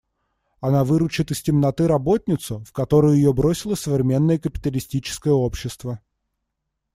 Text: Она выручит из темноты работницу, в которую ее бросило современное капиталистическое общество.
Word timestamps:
Она 0.61 0.83
выручит 0.83 1.29
из 1.29 1.43
темноты 1.43 1.87
работницу, 1.87 2.63
в 2.63 2.71
которую 2.73 3.17
ее 3.17 3.33
бросило 3.35 3.75
современное 3.75 4.39
капиталистическое 4.39 5.31
общество. 5.31 5.99